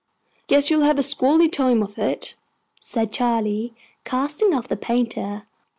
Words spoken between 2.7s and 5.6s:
said Charley, casting off the painter.